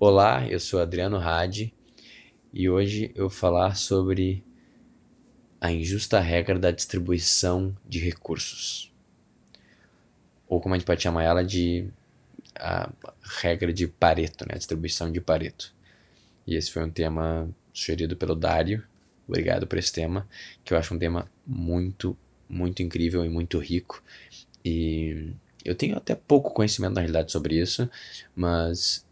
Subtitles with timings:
[0.00, 1.74] Olá, eu sou Adriano Hadi
[2.52, 4.44] e hoje eu vou falar sobre
[5.60, 8.94] a injusta regra da distribuição de recursos.
[10.46, 11.90] Ou como a gente pode chamar ela de
[12.54, 12.92] a
[13.42, 14.54] regra de Pareto, né?
[14.54, 15.74] a distribuição de Pareto.
[16.46, 18.84] E esse foi um tema sugerido pelo Dário.
[19.26, 20.28] Obrigado por esse tema,
[20.64, 22.16] que eu acho um tema muito,
[22.48, 24.00] muito incrível e muito rico.
[24.64, 25.32] E
[25.64, 27.90] eu tenho até pouco conhecimento na realidade sobre isso,
[28.36, 29.07] mas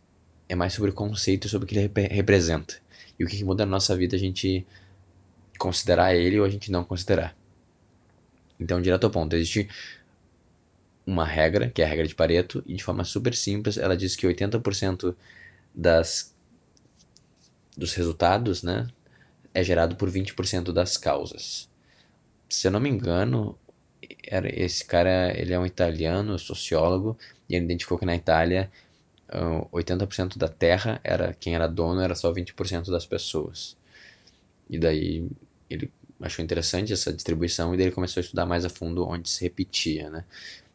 [0.49, 2.75] é mais sobre o conceito, sobre o que ele rep representa.
[3.19, 4.67] E o que, que muda na nossa vida a gente
[5.59, 7.37] considerar ele ou a gente não considerar.
[8.61, 9.69] Então, direto ao ponto, existe
[11.07, 14.17] uma regra, que é a regra de Pareto, e de forma super simples, ela diz
[14.17, 15.15] que 80%
[15.75, 16.35] das
[17.77, 18.89] dos resultados, né,
[19.53, 21.69] é gerado por 20% das causas.
[22.49, 23.59] Se eu não me engano,
[24.27, 27.19] era esse cara, ele é um italiano, sociólogo,
[27.49, 28.71] e ele identificou que na Itália
[29.33, 33.77] uh, ah, 80% da terra era quem era dono era só 20% das pessoas.
[34.69, 35.29] E daí
[35.69, 39.29] ele achou interessante essa distribuição e daí ele começou a estudar mais a fundo onde
[39.29, 40.25] se repetia, né?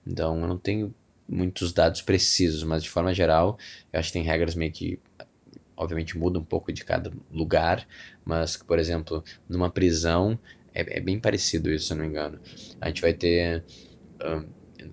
[0.05, 0.93] Então eu não tenho
[1.27, 3.57] muitos dados precisos, mas de forma geral,
[3.91, 4.99] eu acho que tem regras meio que
[5.75, 7.87] obviamente muda um pouco de cada lugar,
[8.23, 10.37] mas por exemplo, numa prisão
[10.73, 12.39] é, é bem parecido isso, se não me engano.
[12.79, 13.63] A gente vai ter
[14.23, 14.45] um,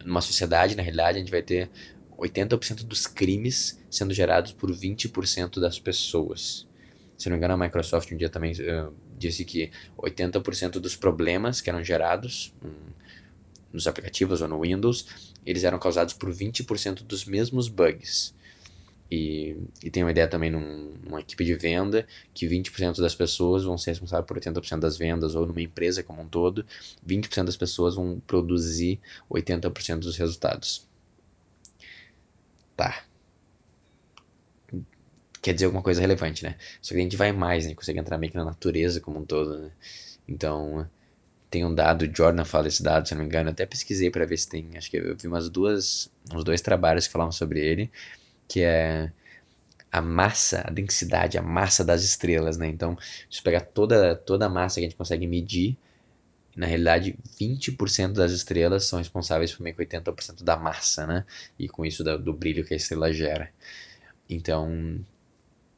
[0.04, 1.70] numa sociedade, na realidade, a gente vai ter
[2.18, 6.66] 80% dos crimes sendo gerados por 20% das pessoas.
[7.16, 11.60] Se não me engano, a Microsoft um dia também uh, disse que 80% dos problemas
[11.60, 12.70] que eram gerados um,
[13.72, 15.06] nos aplicativos ou no Windows,
[15.44, 18.34] eles eram causados por 20% dos mesmos bugs.
[19.10, 23.64] E, e tem uma ideia também num, numa equipe de venda que 20% das pessoas
[23.64, 26.64] vão ser responsáveis por 80% das vendas, ou numa empresa como um todo,
[27.06, 30.87] 20% das pessoas vão produzir 80% dos resultados.
[35.40, 36.56] Quer dizer alguma coisa relevante, né?
[36.82, 37.74] Só que a gente vai mais, né?
[37.74, 39.70] Consegue entrar meio que na natureza como um todo, né?
[40.26, 40.88] Então,
[41.50, 44.26] tem um dado, Jordan fala esse dado, se não me engano, eu até pesquisei para
[44.26, 47.60] ver se tem, acho que eu vi umas duas, uns dois trabalhos que falavam sobre
[47.60, 47.90] ele,
[48.48, 49.12] que é
[49.90, 52.68] a massa, a densidade, a massa das estrelas, né?
[52.68, 52.96] Então,
[53.30, 55.76] se pegar toda, toda a massa que a gente consegue medir,
[56.58, 61.24] na realidade, 20% das estrelas são responsáveis por meio que 80% da massa, né?
[61.56, 63.52] E com isso do, do brilho que a estrela gera.
[64.28, 64.98] Então,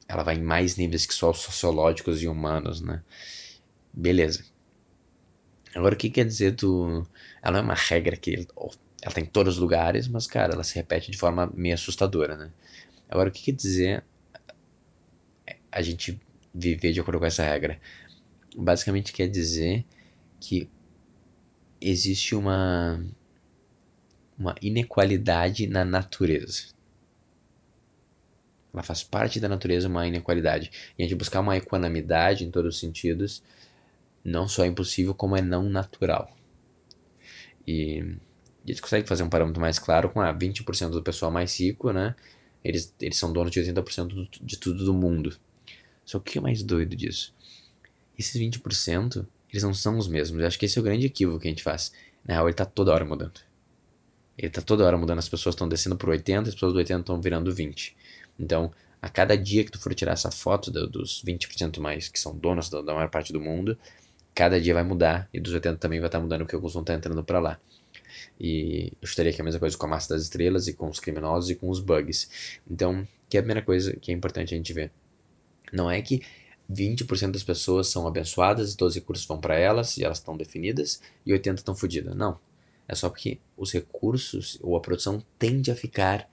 [0.09, 3.03] ela vai em mais níveis que só os sociológicos e humanos, né?
[3.93, 4.43] Beleza.
[5.75, 7.07] Agora, o que quer dizer tu...
[7.43, 8.49] Ela não é uma regra que
[9.03, 12.39] ela tá em todos os lugares, mas, cara, ela se repete de forma meio assustadora,
[12.39, 12.51] né?
[13.07, 14.03] Agora, o que quer dizer
[15.71, 16.19] a gente
[16.55, 17.79] viver de acordo com essa regra?
[18.57, 19.85] Basicamente quer dizer
[20.41, 20.69] que
[21.81, 23.05] existe uma,
[24.39, 26.69] uma inequalidade na natureza.
[28.73, 30.71] Ela faz parte da natureza uma inequalidade.
[30.99, 33.43] E a gente buscar uma equanimidade em todos os sentidos
[34.25, 36.35] não só é impossível, como é não natural.
[37.67, 38.01] E
[38.65, 41.93] a gente consegue fazer um parâmetro mais claro com a 20% do pessoal mais rico,
[41.93, 42.15] né?
[42.63, 45.37] Eles, eles são donos de 80% de tudo do mundo.
[46.05, 47.35] Só que o que é mais doido disso?
[48.19, 50.41] Esses 20%, eles não são os mesmos.
[50.41, 51.93] Eu acho que esse é o grande equívoco que a gente faz.
[52.25, 53.41] Na real, ele tá toda hora mudando.
[54.39, 55.19] Ele tá toda hora mudando.
[55.19, 57.97] As pessoas estão descendo por 80, as pessoas do 80 estão virando 20.
[58.39, 58.73] Então,
[59.03, 62.37] a cada dia que tu for tirar essa foto do, dos 20% mais que são
[62.37, 63.77] donos da, da maior parte do mundo,
[64.35, 65.29] cada dia vai mudar.
[65.33, 67.41] E dos 80 também vai estar tá mudando porque alguns vão estar tá entrando para
[67.41, 67.61] lá.
[68.39, 71.01] E eu estaria aqui a mesma coisa com a massa das estrelas e com os
[71.01, 72.59] criminosos e com os bugs.
[72.71, 74.91] Então, que é a primeira coisa que é importante a gente ver.
[75.73, 76.23] Não é que
[76.71, 80.37] 20% das pessoas são abençoadas e todos os recursos vão para elas e elas estão
[80.37, 82.15] definidas e 80% estão fodidas.
[82.15, 82.39] Não.
[82.87, 86.29] É só porque os recursos ou a produção tende a ficar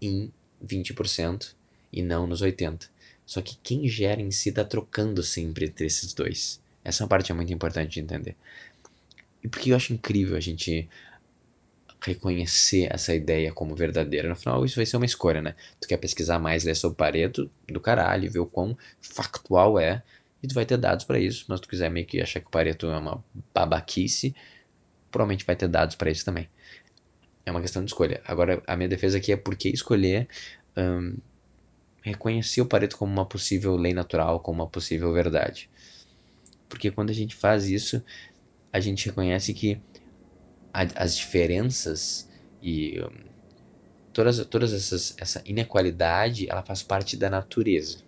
[0.00, 0.32] em
[0.64, 1.54] 20%
[1.92, 2.88] e não nos 80%.
[3.24, 6.60] Só que quem gera em si está trocando sempre entre esses dois.
[6.82, 8.36] Essa parte é muito importante de entender.
[9.42, 10.88] E porque eu acho incrível a gente
[12.02, 14.28] reconhecer essa ideia como verdadeira.
[14.28, 15.54] No final, isso vai ser uma escolha, né?
[15.80, 20.02] Tu quer pesquisar mais, ler sobre Pareto, do caralho, ver o quão factual é,
[20.42, 21.44] e tu vai ter dados para isso.
[21.48, 23.22] Mas se tu quiser meio que achar que o Pareto é uma
[23.54, 24.34] babaquice,
[25.10, 26.48] provavelmente vai ter dados para isso também.
[27.44, 28.20] É uma questão de escolha.
[28.24, 30.28] Agora, a minha defesa aqui é por que escolher
[30.76, 31.16] um,
[32.02, 35.68] reconhecer o Pareto como uma possível lei natural, como uma possível verdade.
[36.68, 38.02] Porque quando a gente faz isso,
[38.72, 39.80] a gente reconhece que
[40.72, 42.28] a, as diferenças
[42.62, 43.30] e um,
[44.12, 47.98] todas, todas essas, essa inequalidade, ela faz parte da natureza.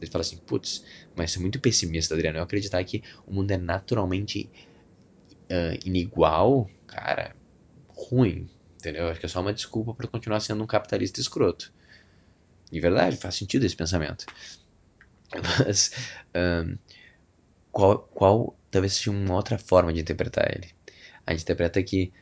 [0.00, 0.84] Ele fala assim, putz,
[1.14, 2.38] mas isso é muito pessimista, Adriano.
[2.38, 4.50] Eu acreditar que o mundo é naturalmente
[5.44, 7.36] uh, inigual, cara,
[7.88, 9.08] ruim, entendeu?
[9.08, 11.72] Acho que é só uma desculpa para continuar sendo um capitalista escroto.
[12.70, 14.26] De verdade, faz sentido esse pensamento.
[15.64, 15.92] Mas
[16.34, 16.76] um,
[17.70, 20.74] qual, qual talvez seja uma outra forma de interpretar ele?
[21.26, 22.12] A gente interpreta que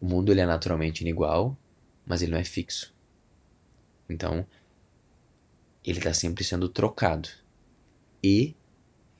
[0.00, 1.56] o mundo ele é naturalmente inigual,
[2.06, 2.94] mas ele não é fixo.
[4.08, 4.46] Então,
[5.84, 7.28] ele está sempre sendo trocado.
[8.22, 8.54] E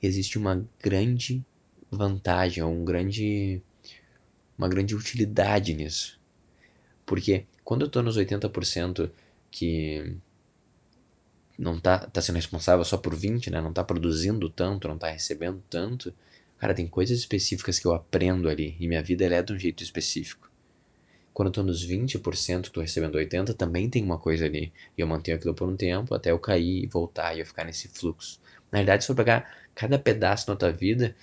[0.01, 1.45] existe uma grande
[1.91, 3.61] vantagem, um grande,
[4.57, 6.19] uma grande utilidade nisso.
[7.05, 9.11] Porque quando eu estou nos 80%
[9.51, 10.17] que
[11.57, 13.61] não tá, tá sendo responsável só por 20, né?
[13.61, 16.13] Não tá produzindo tanto, não tá recebendo tanto.
[16.57, 19.83] Cara, tem coisas específicas que eu aprendo ali e minha vida é de um jeito
[19.83, 20.49] específico.
[21.33, 24.71] Quando eu tô nos 20%, tô recebendo 80, também tem uma coisa ali.
[24.97, 27.65] E eu mantenho aquilo por um tempo até eu cair e voltar e eu ficar
[27.65, 28.39] nesse fluxo.
[28.71, 31.13] Na verdade, se for pegar cada pedaço da tua vida,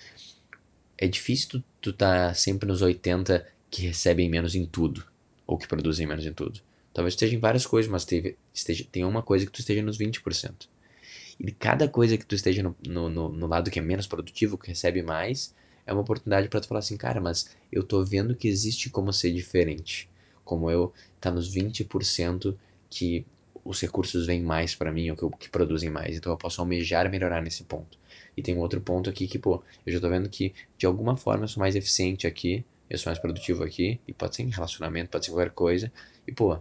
[0.99, 5.03] é difícil tu, tu tá sempre nos 80 que recebem menos em tudo.
[5.47, 6.61] Ou que produzem menos em tudo.
[6.93, 9.97] Talvez esteja em várias coisas, mas teve, esteja, tem uma coisa que tu esteja nos
[9.97, 10.69] 20%.
[11.39, 14.57] E cada coisa que tu esteja no, no, no, no lado que é menos produtivo,
[14.57, 15.53] que recebe mais,
[15.85, 19.11] é uma oportunidade para tu falar assim, cara, mas eu tô vendo que existe como
[19.11, 20.09] ser diferente.
[20.43, 22.55] Como eu tá nos 20%
[22.89, 23.25] que
[23.65, 26.17] os recursos vêm mais para mim, ou que, que produzem mais.
[26.17, 27.97] Então eu posso almejar melhorar nesse ponto.
[28.35, 31.15] E tem um outro ponto aqui que, pô, eu já tô vendo que de alguma
[31.15, 34.49] forma eu sou mais eficiente aqui, eu sou mais produtivo aqui, e pode ser em
[34.49, 35.91] relacionamento, pode ser qualquer coisa.
[36.27, 36.57] E, pô,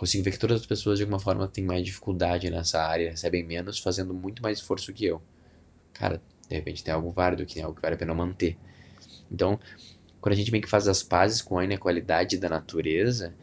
[0.00, 3.44] consigo ver que todas as pessoas de alguma forma têm mais dificuldade nessa área, recebem
[3.44, 5.20] menos, fazendo muito mais esforço que eu.
[5.92, 8.56] Cara, de repente tem algo válido aqui, algo que vale a pena manter.
[9.30, 9.60] Então,
[10.18, 13.34] quando a gente meio que faz as pazes com a inequalidade da natureza,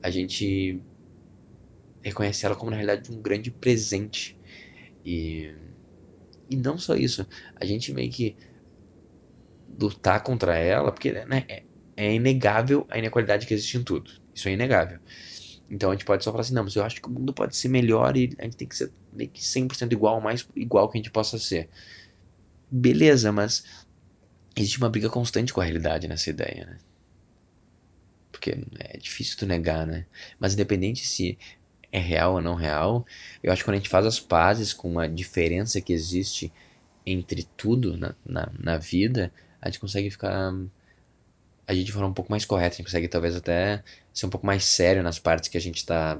[0.00, 0.80] a gente
[2.00, 4.38] reconhece ela como na realidade um grande presente.
[5.04, 5.52] E,
[6.48, 7.26] e não só isso,
[7.56, 8.36] a gente meio que
[9.76, 11.64] lutar contra ela, porque né, é,
[11.96, 14.12] é inegável a inequalidade que existe em tudo.
[14.32, 15.00] Isso é inegável.
[15.70, 17.56] Então a gente pode só falar assim, não, mas eu acho que o mundo pode
[17.56, 20.98] ser melhor e a gente tem que ser meio que 100% igual, mais igual que
[20.98, 21.68] a gente possa ser.
[22.68, 23.64] Beleza, mas
[24.56, 26.78] existe uma briga constante com a realidade nessa ideia, né?
[28.32, 30.06] Porque é difícil tu negar, né?
[30.40, 31.38] Mas independente se
[31.92, 33.06] é real ou não real,
[33.42, 36.52] eu acho que quando a gente faz as pazes com a diferença que existe
[37.06, 40.52] entre tudo na, na, na vida, a gente consegue ficar
[41.70, 43.82] a gente for um pouco mais correto, a gente consegue talvez até
[44.12, 46.18] ser um pouco mais sério nas partes que a gente está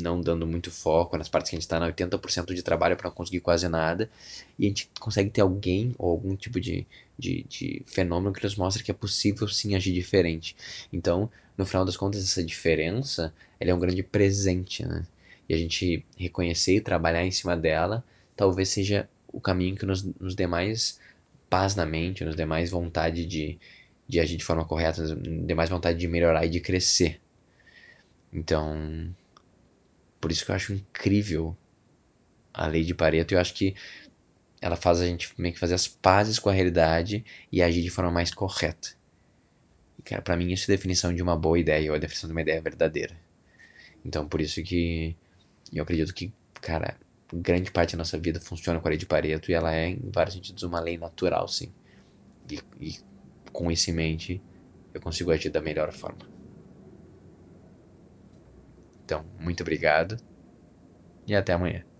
[0.00, 3.08] não dando muito foco, nas partes que a gente está na 80% de trabalho para
[3.08, 4.10] não conseguir quase nada,
[4.58, 6.86] e a gente consegue ter alguém ou algum tipo de,
[7.18, 10.54] de, de fenômeno que nos mostra que é possível sim agir diferente.
[10.92, 15.06] Então, no final das contas, essa diferença ela é um grande presente, né?
[15.48, 18.04] E a gente reconhecer e trabalhar em cima dela
[18.36, 20.98] talvez seja o caminho que nos, nos dê mais
[21.48, 23.58] paz na mente, nos dê mais vontade de,
[24.08, 27.20] de agir de forma correta, de mais vontade de melhorar e de crescer.
[28.32, 29.14] Então,
[30.20, 31.56] por isso que eu acho incrível
[32.52, 33.34] a lei de Pareto.
[33.34, 33.74] Eu acho que
[34.60, 37.90] ela faz a gente meio que fazer as pazes com a realidade e agir de
[37.90, 38.90] forma mais correta.
[39.98, 42.28] E, cara, pra mim isso é a definição de uma boa ideia, ou a definição
[42.28, 43.16] de uma ideia verdadeira.
[44.04, 45.16] Então, por isso que
[45.72, 46.96] eu acredito que, cara,
[47.32, 50.10] grande parte da nossa vida funciona com a lei de Pareto e ela é, em
[50.12, 51.72] vários sentidos, uma lei natural, sim.
[52.50, 52.98] E, e
[53.52, 54.42] com isso em mente,
[54.94, 56.30] eu consigo agir da melhor forma.
[59.04, 60.16] Então, muito obrigado
[61.26, 61.91] e até amanhã.